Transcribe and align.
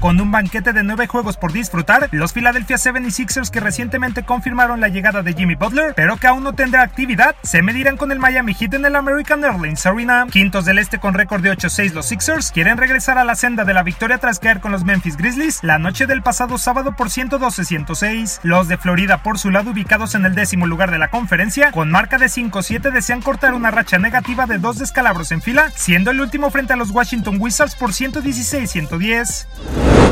Con 0.00 0.20
un 0.20 0.30
banquete 0.30 0.72
de 0.72 0.84
nueve 0.84 1.08
juegos 1.08 1.36
por 1.36 1.52
disfrutar, 1.52 2.08
los 2.12 2.32
Philadelphia 2.32 2.76
76ers 2.76 3.50
que 3.50 3.58
recientemente 3.58 4.22
confirmaron 4.22 4.80
la 4.80 4.88
llegada 4.88 5.22
de 5.22 5.34
Jimmy 5.34 5.56
Butler, 5.56 5.92
pero 5.96 6.16
que 6.16 6.28
aún 6.28 6.44
no 6.44 6.52
tendrá 6.52 6.82
actividad, 6.82 7.34
se 7.42 7.62
medirán 7.62 7.96
con 7.96 8.12
el 8.12 8.20
Miami 8.20 8.54
Heat 8.54 8.74
en 8.74 8.84
el 8.84 8.94
American 8.94 9.44
Airlines 9.44 9.84
Arena. 9.86 10.26
Quintos 10.30 10.64
del 10.64 10.78
este 10.78 11.00
con 11.00 11.14
récord 11.14 11.42
de 11.42 11.50
8-6 11.50 11.94
los 11.94 12.06
Sixers 12.06 12.52
quieren 12.52 12.76
regresar 12.76 13.18
a 13.18 13.24
la 13.24 13.34
senda 13.34 13.64
de 13.64 13.74
la 13.74 13.82
victoria 13.82 14.18
tras 14.18 14.38
caer 14.38 14.60
con 14.60 14.70
los 14.70 14.84
Memphis 14.84 15.16
Grizzlies 15.16 15.64
la 15.64 15.78
noche 15.78 16.06
del 16.06 16.22
pasado 16.22 16.58
sábado 16.58 16.94
por 16.94 17.08
112-106. 17.08 18.38
Los 18.44 18.68
de 18.68 18.78
Florida 18.78 19.24
por 19.24 19.38
su 19.38 19.50
lado 19.50 19.72
ubicados 19.72 20.14
en 20.14 20.24
el 20.24 20.36
décimo 20.36 20.66
lugar 20.66 20.92
de 20.92 20.98
la 20.98 21.10
conferencia, 21.10 21.72
con 21.72 21.90
marca 21.90 22.18
de 22.18 22.26
5-7 22.26 22.92
desean 22.92 23.20
cortar 23.20 23.54
una 23.54 23.72
racha 23.72 23.98
negativa 23.98 24.46
de 24.46 24.58
dos 24.58 24.78
descalabros 24.78 25.32
en 25.32 25.42
fila, 25.42 25.72
siendo 25.74 26.12
el 26.12 26.20
último 26.20 26.50
frente 26.50 26.72
a 26.72 26.76
los 26.76 26.92
Washington 26.92 27.38
Wizards 27.40 27.74
por 27.74 27.90
116-110. 27.90 29.97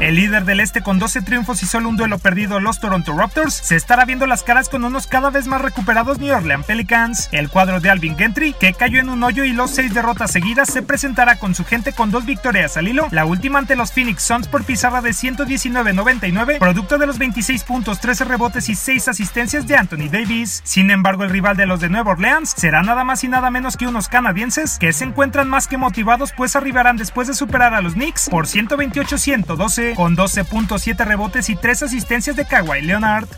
El 0.00 0.14
líder 0.14 0.46
del 0.46 0.60
este 0.60 0.80
con 0.80 0.98
12 0.98 1.20
triunfos 1.20 1.62
y 1.62 1.66
solo 1.66 1.90
un 1.90 1.98
duelo 1.98 2.18
perdido, 2.18 2.58
los 2.58 2.80
Toronto 2.80 3.14
Raptors, 3.14 3.52
se 3.52 3.76
estará 3.76 4.06
viendo 4.06 4.26
las 4.26 4.42
caras 4.42 4.70
con 4.70 4.82
unos 4.82 5.06
cada 5.06 5.28
vez 5.28 5.46
más 5.46 5.60
recuperados 5.60 6.18
New 6.18 6.34
Orleans 6.34 6.64
Pelicans. 6.64 7.28
El 7.32 7.50
cuadro 7.50 7.80
de 7.80 7.90
Alvin 7.90 8.16
Gentry, 8.16 8.54
que 8.54 8.72
cayó 8.72 8.98
en 8.98 9.10
un 9.10 9.22
hoyo 9.22 9.44
y 9.44 9.52
los 9.52 9.70
seis 9.72 9.92
derrotas 9.92 10.32
seguidas, 10.32 10.72
se 10.72 10.80
presentará 10.80 11.36
con 11.36 11.54
su 11.54 11.66
gente 11.66 11.92
con 11.92 12.10
dos 12.10 12.24
victorias 12.24 12.78
al 12.78 12.88
hilo, 12.88 13.08
la 13.10 13.26
última 13.26 13.58
ante 13.58 13.76
los 13.76 13.92
Phoenix 13.92 14.22
Suns 14.22 14.48
por 14.48 14.64
pizarra 14.64 15.02
de 15.02 15.10
119-99, 15.10 16.58
producto 16.58 16.96
de 16.96 17.06
los 17.06 17.18
26 17.18 17.62
puntos, 17.64 18.00
13 18.00 18.24
rebotes 18.24 18.70
y 18.70 18.76
6 18.76 19.06
asistencias 19.06 19.66
de 19.66 19.76
Anthony 19.76 20.08
Davis. 20.10 20.62
Sin 20.64 20.90
embargo, 20.90 21.24
el 21.24 21.30
rival 21.30 21.58
de 21.58 21.66
los 21.66 21.78
de 21.80 21.90
Nueva 21.90 22.12
Orleans 22.12 22.54
será 22.56 22.82
nada 22.82 23.04
más 23.04 23.22
y 23.22 23.28
nada 23.28 23.50
menos 23.50 23.76
que 23.76 23.86
unos 23.86 24.08
canadienses 24.08 24.78
que 24.78 24.94
se 24.94 25.04
encuentran 25.04 25.50
más 25.50 25.68
que 25.68 25.76
motivados 25.76 26.32
pues 26.34 26.56
arribarán 26.56 26.96
después 26.96 27.28
de 27.28 27.34
superar 27.34 27.74
a 27.74 27.82
los 27.82 27.92
Knicks 27.92 28.30
por 28.30 28.46
128-112 28.46 29.89
con 29.94 30.16
12.7 30.16 31.04
rebotes 31.04 31.48
y 31.50 31.56
3 31.56 31.84
asistencias 31.84 32.36
de 32.36 32.44
Kawhi 32.44 32.82
Leonard. 32.82 33.28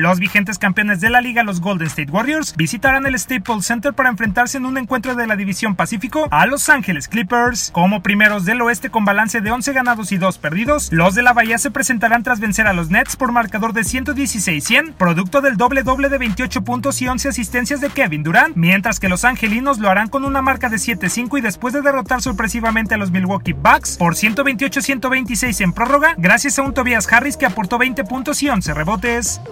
Los 0.00 0.18
vigentes 0.18 0.56
campeones 0.56 1.02
de 1.02 1.10
la 1.10 1.20
liga, 1.20 1.42
los 1.42 1.60
Golden 1.60 1.88
State 1.88 2.10
Warriors, 2.10 2.56
visitarán 2.56 3.04
el 3.04 3.18
Staples 3.18 3.66
Center 3.66 3.92
para 3.92 4.08
enfrentarse 4.08 4.56
en 4.56 4.64
un 4.64 4.78
encuentro 4.78 5.14
de 5.14 5.26
la 5.26 5.36
División 5.36 5.76
Pacífico 5.76 6.26
a 6.30 6.46
Los 6.46 6.70
Ángeles 6.70 7.06
Clippers. 7.06 7.70
Como 7.70 8.02
primeros 8.02 8.46
del 8.46 8.62
oeste 8.62 8.88
con 8.88 9.04
balance 9.04 9.42
de 9.42 9.50
11 9.50 9.74
ganados 9.74 10.10
y 10.10 10.16
2 10.16 10.38
perdidos, 10.38 10.90
los 10.90 11.14
de 11.14 11.20
la 11.20 11.34
Bahía 11.34 11.58
se 11.58 11.70
presentarán 11.70 12.22
tras 12.22 12.40
vencer 12.40 12.66
a 12.66 12.72
los 12.72 12.88
Nets 12.88 13.14
por 13.16 13.30
marcador 13.30 13.74
de 13.74 13.82
116-100, 13.82 14.94
producto 14.94 15.42
del 15.42 15.58
doble 15.58 15.82
doble 15.82 16.08
de 16.08 16.16
28 16.16 16.64
puntos 16.64 17.02
y 17.02 17.06
11 17.06 17.28
asistencias 17.28 17.82
de 17.82 17.90
Kevin 17.90 18.22
Durant, 18.22 18.56
mientras 18.56 19.00
que 19.00 19.10
los 19.10 19.26
angelinos 19.26 19.80
lo 19.80 19.90
harán 19.90 20.08
con 20.08 20.24
una 20.24 20.40
marca 20.40 20.70
de 20.70 20.78
7-5 20.78 21.36
y 21.36 21.42
después 21.42 21.74
de 21.74 21.82
derrotar 21.82 22.22
sorpresivamente 22.22 22.94
a 22.94 22.96
los 22.96 23.10
Milwaukee 23.10 23.52
Bucks 23.52 23.98
por 23.98 24.14
128-126 24.14 25.60
en 25.60 25.74
prórroga, 25.74 26.14
gracias 26.16 26.58
a 26.58 26.62
un 26.62 26.72
Tobias 26.72 27.06
Harris 27.12 27.36
que 27.36 27.44
aportó 27.44 27.76
20 27.76 28.02
puntos 28.04 28.42
y 28.42 28.48
11 28.48 28.72
rebotes. 28.72 29.42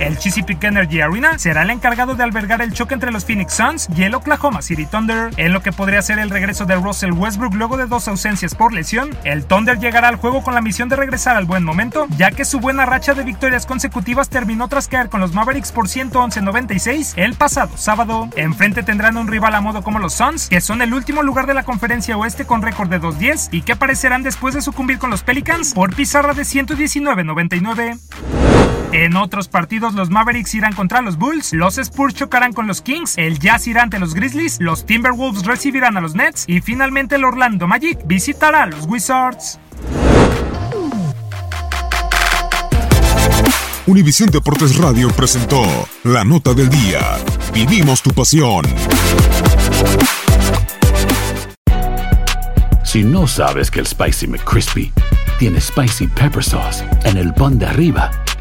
El 0.00 0.18
Chesapeake 0.18 0.62
Energy 0.64 1.00
Arena 1.00 1.38
será 1.38 1.62
el 1.62 1.70
encargado 1.70 2.14
de 2.14 2.22
albergar 2.22 2.60
el 2.60 2.72
choque 2.72 2.94
entre 2.94 3.10
los 3.10 3.24
Phoenix 3.24 3.54
Suns 3.54 3.88
y 3.96 4.02
el 4.02 4.14
Oklahoma 4.14 4.62
City 4.62 4.86
Thunder, 4.86 5.30
en 5.36 5.52
lo 5.52 5.62
que 5.62 5.72
podría 5.72 6.02
ser 6.02 6.18
el 6.18 6.30
regreso 6.30 6.66
de 6.66 6.76
Russell 6.76 7.12
Westbrook 7.12 7.54
luego 7.54 7.76
de 7.76 7.86
dos 7.86 8.06
ausencias 8.06 8.54
por 8.54 8.72
lesión. 8.72 9.16
El 9.24 9.46
Thunder 9.46 9.78
llegará 9.78 10.08
al 10.08 10.16
juego 10.16 10.42
con 10.42 10.54
la 10.54 10.60
misión 10.60 10.88
de 10.88 10.96
regresar 10.96 11.36
al 11.36 11.46
buen 11.46 11.64
momento, 11.64 12.06
ya 12.16 12.30
que 12.30 12.44
su 12.44 12.60
buena 12.60 12.86
racha 12.86 13.14
de 13.14 13.24
victorias 13.24 13.66
consecutivas 13.66 14.28
terminó 14.28 14.68
tras 14.68 14.86
caer 14.86 15.08
con 15.08 15.20
los 15.20 15.32
Mavericks 15.32 15.72
por 15.72 15.88
111-96 15.88 17.14
el 17.16 17.34
pasado 17.34 17.76
sábado. 17.76 18.28
Enfrente 18.36 18.82
tendrán 18.82 19.16
un 19.16 19.28
rival 19.28 19.54
a 19.54 19.60
modo 19.60 19.82
como 19.82 19.98
los 19.98 20.12
Suns, 20.12 20.48
que 20.48 20.60
son 20.60 20.82
el 20.82 20.92
último 20.92 21.22
lugar 21.22 21.46
de 21.46 21.54
la 21.54 21.64
conferencia 21.64 22.16
oeste 22.16 22.44
con 22.44 22.62
récord 22.62 22.90
de 22.90 23.00
2-10 23.00 23.48
y 23.50 23.62
que 23.62 23.72
aparecerán 23.72 24.22
después 24.22 24.54
de 24.54 24.60
sucumbir 24.60 24.98
con 24.98 25.10
los 25.10 25.22
Pelicans 25.22 25.72
por 25.72 25.94
pizarra 25.96 26.34
de 26.34 26.42
119-99. 26.42 28.35
En 28.96 29.14
otros 29.14 29.48
partidos, 29.48 29.92
los 29.92 30.08
Mavericks 30.08 30.54
irán 30.54 30.72
contra 30.72 31.02
los 31.02 31.18
Bulls, 31.18 31.52
los 31.52 31.76
Spurs 31.76 32.14
chocarán 32.14 32.54
con 32.54 32.66
los 32.66 32.80
Kings, 32.80 33.18
el 33.18 33.38
Jazz 33.38 33.66
irá 33.66 33.82
ante 33.82 33.98
los 33.98 34.14
Grizzlies, 34.14 34.56
los 34.58 34.86
Timberwolves 34.86 35.44
recibirán 35.44 35.98
a 35.98 36.00
los 36.00 36.14
Nets 36.14 36.46
y 36.46 36.62
finalmente 36.62 37.16
el 37.16 37.24
Orlando 37.24 37.66
Magic 37.66 37.98
visitará 38.06 38.62
a 38.62 38.66
los 38.66 38.86
Wizards. 38.86 39.60
Univisión 43.84 44.30
Deportes 44.30 44.78
Radio 44.78 45.10
presentó 45.10 45.62
La 46.02 46.24
Nota 46.24 46.54
del 46.54 46.70
Día. 46.70 47.18
Vivimos 47.52 48.00
tu 48.00 48.12
pasión. 48.12 48.64
Si 52.82 53.04
no 53.04 53.26
sabes 53.26 53.70
que 53.70 53.80
el 53.80 53.86
Spicy 53.86 54.26
McCrispy 54.26 54.90
tiene 55.38 55.60
Spicy 55.60 56.06
Pepper 56.06 56.42
Sauce 56.42 56.82
en 57.04 57.18
el 57.18 57.34
pan 57.34 57.58
de 57.58 57.66
arriba 57.66 58.10